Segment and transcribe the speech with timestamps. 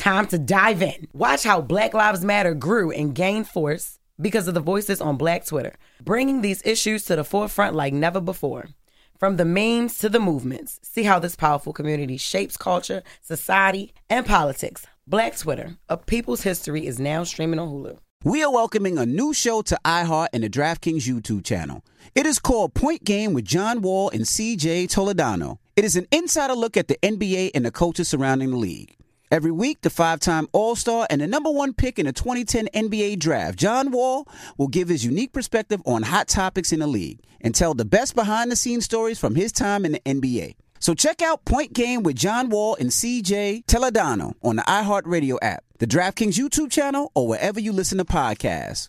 [0.00, 1.08] Time to dive in.
[1.12, 5.44] Watch how Black Lives Matter grew and gained force because of the voices on Black
[5.44, 8.70] Twitter, bringing these issues to the forefront like never before.
[9.18, 14.24] From the memes to the movements, see how this powerful community shapes culture, society, and
[14.24, 14.86] politics.
[15.06, 17.98] Black Twitter, a people's history, is now streaming on Hulu.
[18.24, 21.84] We are welcoming a new show to iHeart and the DraftKings YouTube channel.
[22.14, 25.58] It is called Point Game with John Wall and CJ Toledano.
[25.76, 28.96] It is an insider look at the NBA and the coaches surrounding the league.
[29.30, 32.68] Every week, the five time All Star and the number one pick in the 2010
[32.74, 34.26] NBA Draft, John Wall,
[34.58, 38.16] will give his unique perspective on hot topics in the league and tell the best
[38.16, 40.56] behind the scenes stories from his time in the NBA.
[40.80, 45.62] So check out Point Game with John Wall and CJ Toledano on the iHeartRadio app,
[45.78, 48.88] the DraftKings YouTube channel, or wherever you listen to podcasts.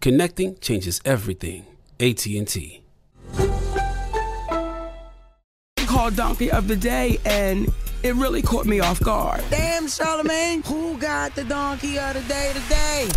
[0.00, 1.66] Connecting changes everything.
[1.98, 2.82] AT&T.
[5.86, 7.66] Called Donkey of the Day, and
[8.04, 9.42] it really caught me off guard.
[9.50, 13.08] Damn, Charlamagne, who got the Donkey of the Day today?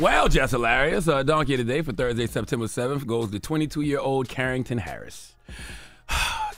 [0.00, 1.06] Well, just hilarious.
[1.06, 5.34] Uh, donkey of the Day for Thursday, September 7th goes to 22-year-old Carrington Harris.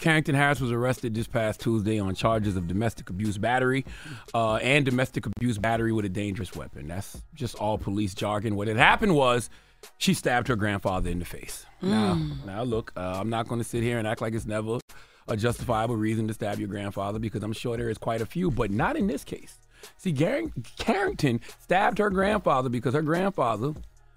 [0.00, 3.84] Carrington Harris was arrested this past Tuesday on charges of domestic abuse battery
[4.34, 6.88] uh, and domestic abuse battery with a dangerous weapon.
[6.88, 8.56] That's just all police jargon.
[8.56, 9.50] What had happened was
[9.98, 11.66] she stabbed her grandfather in the face.
[11.82, 11.90] Mm.
[11.90, 14.78] Now, now look, uh, I'm not going to sit here and act like it's never
[15.28, 18.50] a justifiable reason to stab your grandfather because I'm sure there is quite a few,
[18.50, 19.58] but not in this case.
[19.98, 20.12] See,
[20.78, 23.74] Carrington stabbed her grandfather because her grandfather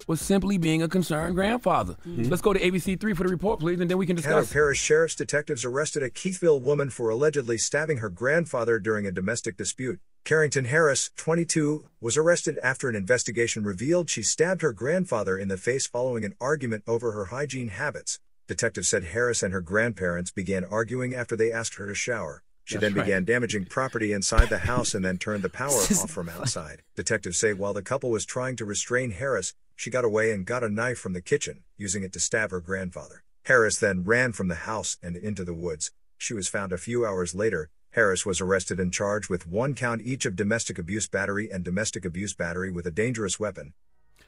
[0.08, 1.96] was simply being a concerned grandfather.
[2.08, 2.30] Mm-hmm.
[2.30, 4.32] Let's go to ABC3 for the report, please, and then we can discuss.
[4.32, 9.12] Hanover Parish Sheriff's detectives arrested a Keithville woman for allegedly stabbing her grandfather during a
[9.12, 10.00] domestic dispute.
[10.26, 15.58] Carrington Harris, 22, was arrested after an investigation revealed she stabbed her grandfather in the
[15.58, 18.20] face following an argument over her hygiene habits.
[18.48, 22.44] Detectives said Harris and her grandparents began arguing after they asked her to shower.
[22.64, 23.06] She That's then right.
[23.06, 26.84] began damaging property inside the house and then turned the power off from outside.
[26.96, 30.62] Detectives say while the couple was trying to restrain Harris, she got away and got
[30.62, 33.24] a knife from the kitchen, using it to stab her grandfather.
[33.46, 35.92] Harris then ran from the house and into the woods.
[36.18, 37.70] She was found a few hours later.
[37.92, 42.04] Harris was arrested and charged with one count each of domestic abuse battery and domestic
[42.04, 43.74] abuse battery with a dangerous weapon.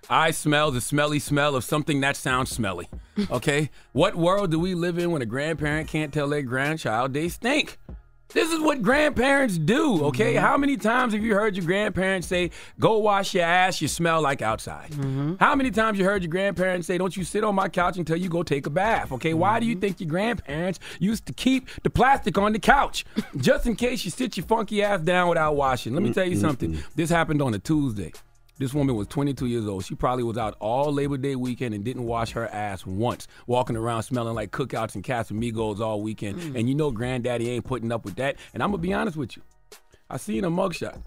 [0.10, 2.88] I smell the smelly smell of something that sounds smelly.
[3.30, 3.70] Okay?
[3.92, 7.78] what world do we live in when a grandparent can't tell their grandchild they stink?
[8.34, 10.36] This is what grandparents do, okay?
[10.36, 10.46] Mm-hmm.
[10.46, 14.22] How many times have you heard your grandparents say, go wash your ass, you smell
[14.22, 14.92] like outside?
[14.92, 15.36] Mm-hmm.
[15.40, 18.18] How many times you heard your grandparents say, don't you sit on my couch until
[18.18, 19.32] you go take a bath, okay?
[19.32, 19.40] Mm-hmm.
[19.40, 19.82] Why do you mm-hmm.
[19.82, 23.06] think your grandparents used to keep the plastic on the couch?
[23.38, 25.94] Just in case you sit your funky ass down without washing.
[25.94, 26.82] Let me tell you something.
[26.96, 28.14] This happened on a Tuesday.
[28.62, 29.84] This woman was 22 years old.
[29.86, 33.76] She probably was out all Labor Day weekend and didn't wash her ass once, walking
[33.76, 36.38] around smelling like cookouts and Casamigos all weekend.
[36.40, 36.60] Mm.
[36.60, 38.36] And you know, granddaddy ain't putting up with that.
[38.54, 39.42] And I'm gonna be honest with you.
[40.12, 41.02] I seen a mugshot.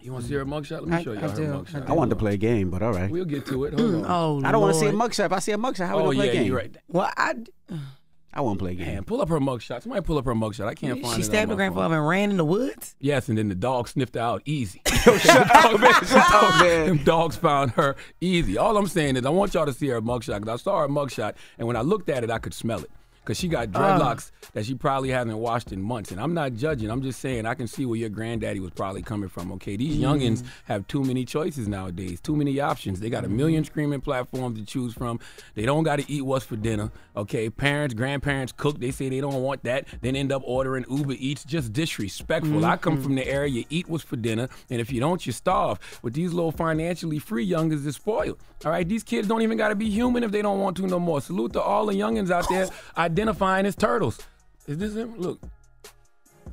[0.00, 0.82] You want to see her mugshot?
[0.82, 1.42] Let me I- show you I her do.
[1.46, 1.90] mugshot.
[1.90, 3.10] I wanted to play a game, but all right.
[3.10, 3.74] We'll get to it.
[3.80, 4.04] Hold on.
[4.06, 5.26] Oh, I don't want to see a mugshot.
[5.26, 6.46] If I see a mugshot, how we Oh, gonna play yeah, a game?
[6.46, 6.76] you're right.
[6.86, 7.34] Well, I
[8.36, 8.86] I won't play a game.
[8.86, 9.80] Man, pull up her mugshot.
[9.82, 10.66] Somebody pull up her mugshot.
[10.66, 11.14] I can't find her.
[11.14, 11.24] she it.
[11.24, 11.56] stabbed her on phone.
[11.56, 12.94] grandfather and ran in the woods.
[13.00, 14.82] Yes, and then the dog sniffed her out easy.
[14.86, 15.92] shut up, man.
[16.04, 16.86] Shut up, man.
[16.86, 18.58] Them dogs found her easy.
[18.58, 20.88] All I'm saying is I want y'all to see her mugshot because I saw her
[20.88, 22.90] mugshot, and when I looked at it, I could smell it.
[23.26, 23.98] Because she got ah.
[23.98, 26.12] dreadlocks that she probably hasn't washed in months.
[26.12, 26.88] And I'm not judging.
[26.92, 29.50] I'm just saying I can see where your granddaddy was probably coming from.
[29.52, 30.02] Okay, these mm.
[30.02, 33.00] youngins have too many choices nowadays, too many options.
[33.00, 33.72] They got a million mm-hmm.
[33.72, 35.18] screaming platforms to choose from.
[35.56, 36.92] They don't got to eat what's for dinner.
[37.16, 38.78] Okay, parents, grandparents cook.
[38.78, 39.88] They say they don't want that.
[40.02, 41.42] Then end up ordering Uber Eats.
[41.44, 42.64] Just disrespectful.
[42.64, 43.16] I come from mm-hmm.
[43.16, 43.50] the area.
[43.50, 45.80] You eat what's for dinner, and if you don't, you starve.
[46.02, 48.38] But these little financially free youngins is spoiled.
[48.64, 50.86] All right, these kids don't even got to be human if they don't want to
[50.86, 51.20] no more.
[51.20, 52.68] Salute to all the youngins out there
[53.16, 54.18] identifying as turtles.
[54.66, 55.18] Is this him?
[55.18, 55.40] Look.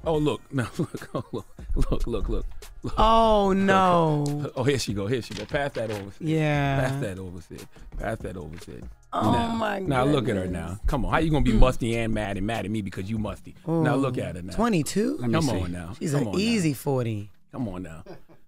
[0.06, 1.46] Oh look, no look, oh, look,
[1.76, 2.46] look, look, look,
[2.84, 2.94] look.
[2.98, 4.52] Oh no.
[4.56, 5.46] Oh, here she go, here she go.
[5.46, 6.12] Pass that over.
[6.12, 6.28] Sid.
[6.28, 6.82] Yeah.
[6.82, 7.68] Pass that over, Sid.
[7.98, 8.84] Pass that over, Sid.
[9.14, 9.90] Oh, now, my god.
[9.90, 10.80] Now look at her now.
[10.88, 11.60] Come on, how you gonna be hmm.
[11.60, 13.56] musty and mad and mad at me because you musty?
[13.68, 14.54] Now look at her now.
[14.54, 15.20] 22?
[15.28, 15.52] me Come see.
[15.62, 15.94] on now.
[16.00, 16.76] She's come an on easy Now.
[16.76, 17.30] 40.
[17.52, 18.04] Come on now.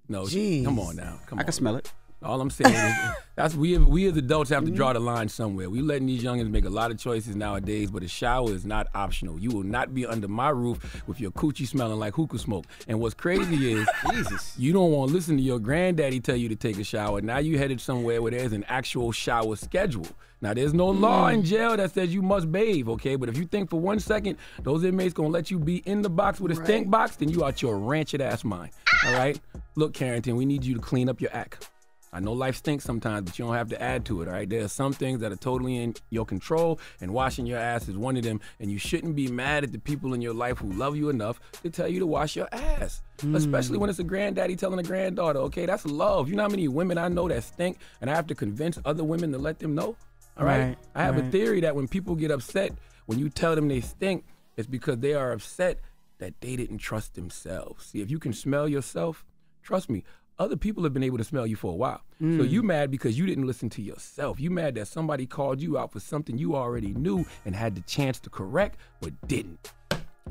[0.07, 0.63] No, Jeez.
[0.63, 1.19] come on now.
[1.27, 1.45] Come I on.
[1.45, 1.91] can smell it.
[2.23, 2.95] All I'm saying is
[3.35, 5.69] that's we we as adults have to draw the line somewhere.
[5.69, 8.87] We letting these youngins make a lot of choices nowadays, but a shower is not
[8.95, 9.37] optional.
[9.39, 12.65] You will not be under my roof with your coochie smelling like hookah smoke.
[12.87, 14.55] And what's crazy is Jesus.
[14.57, 17.21] you don't want to listen to your granddaddy tell you to take a shower.
[17.21, 20.07] Now you headed somewhere where there's an actual shower schedule.
[20.41, 21.45] Now there's no law in mm.
[21.45, 23.15] jail that says you must bathe, okay?
[23.15, 26.09] But if you think for one second those inmates gonna let you be in the
[26.09, 28.71] box with a stink box, then you out your rancid ass mind.
[29.05, 29.39] All right?
[29.75, 31.69] Look, Carrington, we need you to clean up your act.
[32.15, 34.49] I know life stinks sometimes, but you don't have to add to it, all right?
[34.49, 37.97] There are some things that are totally in your control, and washing your ass is
[37.97, 38.39] one of them.
[38.61, 41.41] And you shouldn't be mad at the people in your life who love you enough
[41.63, 43.35] to tell you to wash your ass, hmm.
[43.35, 45.65] especially when it's a granddaddy telling a granddaughter, okay?
[45.65, 46.29] That's love.
[46.29, 49.03] You know how many women I know that stink, and I have to convince other
[49.03, 49.97] women to let them know?
[50.37, 50.59] All right?
[50.69, 52.71] Right, I have a theory that when people get upset,
[53.07, 54.23] when you tell them they stink,
[54.55, 55.81] it's because they are upset
[56.19, 57.87] that they didn't trust themselves.
[57.87, 59.25] See, if you can smell yourself,
[59.63, 60.05] trust me,
[60.37, 62.01] other people have been able to smell you for a while.
[62.19, 62.49] So Mm.
[62.49, 64.39] you mad because you didn't listen to yourself.
[64.39, 67.81] You mad that somebody called you out for something you already knew and had the
[67.81, 69.71] chance to correct but didn't.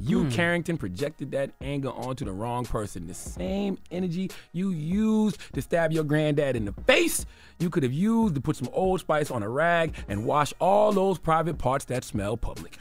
[0.01, 3.07] You, Carrington, projected that anger onto the wrong person.
[3.07, 7.25] The same energy you used to stab your granddad in the face,
[7.61, 10.91] you could have used to put some Old Spice on a rag and wash all
[10.93, 12.79] those private parts that smell public.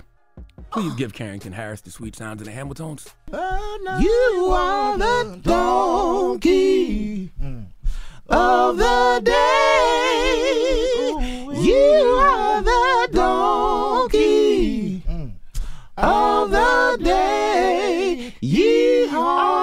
[0.72, 3.08] Please give Carrington Harris the sweet sounds of the Hamiltons.
[3.31, 6.62] You are the donkey
[8.34, 9.32] of the day.
[11.62, 15.34] You are the donkey mm.
[15.98, 18.34] of the day.
[18.42, 19.54] Yeehaw.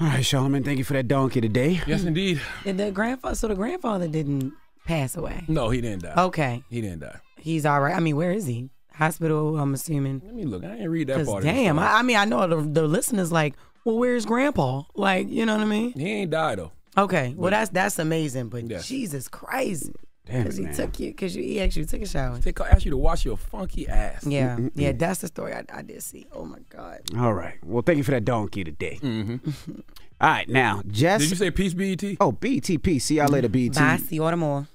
[0.00, 1.80] All right, Charlamagne, thank you for that donkey today.
[1.86, 2.08] Yes, hmm.
[2.08, 2.40] indeed.
[2.64, 4.52] Did the grandfather, so the grandfather didn't
[4.84, 5.44] pass away?
[5.48, 6.14] No, he didn't die.
[6.16, 6.62] Okay.
[6.68, 7.18] He didn't die.
[7.38, 7.94] He's all right.
[7.94, 8.70] I mean, where is he?
[8.94, 10.22] Hospital, I'm assuming.
[10.24, 10.64] Let me look.
[10.64, 11.38] I didn't read that Because part.
[11.44, 11.78] of the damn.
[11.78, 13.54] I, I mean, I know the, the listeners like,
[13.84, 14.82] well, where's grandpa?
[14.94, 15.92] Like, you know what I mean?
[15.92, 16.72] he ain't died though.
[16.96, 18.78] Okay, well, that's that's amazing, but Yeah.
[18.80, 19.90] Jesus Christ.
[20.24, 20.74] Damn Because it, he man.
[20.76, 22.38] took you, because he actually took a shower.
[22.38, 24.24] They call, ask you to wash your funky ass.
[24.24, 26.26] Yeah, yeah, that's the story I, I did see.
[26.32, 27.00] Oh my God.
[27.18, 27.54] All right.
[27.64, 29.00] Well, thank you for that donkey today.
[29.02, 29.80] Mm-hmm.
[30.20, 31.22] All right, now, Jess.
[31.22, 32.04] Did you say peace, BET?
[32.20, 33.00] Oh, BTP.
[33.02, 33.76] See y'all later, BT.
[33.80, 33.96] Bye.
[33.96, 34.66] See you all tomorrow.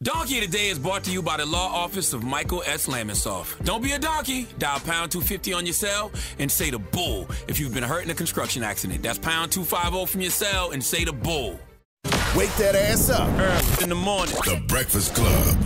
[0.00, 2.86] Donkey Today is brought to you by the law office of Michael S.
[2.86, 3.60] Lamonsoff.
[3.64, 4.46] Don't be a donkey.
[4.56, 8.10] Dial pound 250 on your cell and say the bull if you've been hurt in
[8.10, 9.02] a construction accident.
[9.02, 11.58] That's pound 250 from your cell and say the bull.
[12.36, 13.28] Wake that ass up.
[13.40, 14.36] Early in the morning.
[14.44, 15.56] The Breakfast Club.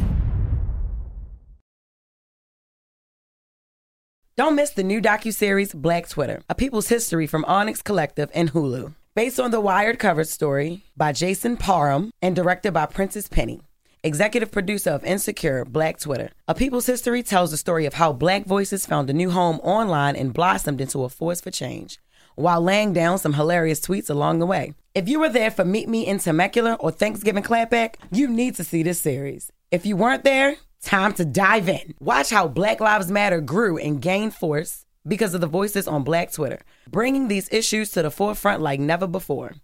[4.39, 8.95] Don't miss the new docuseries Black Twitter, A People's History from Onyx Collective and Hulu.
[9.15, 13.61] Based on the Wired cover story by Jason Parham and directed by Prentice Penny.
[14.05, 16.31] Executive producer of Insecure, Black Twitter.
[16.49, 20.17] A People's History tells the story of how black voices found a new home online
[20.17, 22.01] and blossomed into a force for change,
[22.35, 24.75] while laying down some hilarious tweets along the way.
[24.93, 28.65] If you were there for Meet Me in Temecula or Thanksgiving Clapback, you need to
[28.65, 29.53] see this series.
[29.71, 31.95] If you weren't there, time to dive in.
[32.01, 36.33] Watch how Black Lives Matter grew and gained force because of the voices on Black
[36.33, 36.59] Twitter,
[36.91, 39.55] bringing these issues to the forefront like never before.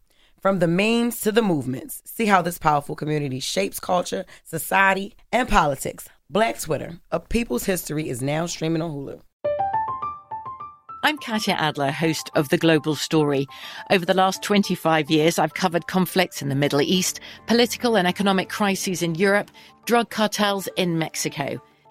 [0.41, 5.49] From the memes to the movements, see how this powerful community shapes culture, society, and
[5.49, 6.09] politics.
[6.31, 9.21] Black Twitter, A People's History, is now streaming on Hulu.
[11.03, 13.49] I'm Katya Adler, host of The Global Story.
[13.91, 17.19] Over the last 25 years, I've covered conflicts in the Middle East,
[17.49, 19.51] political and economic crises in Europe,
[19.87, 21.61] drug cartels in Mexico.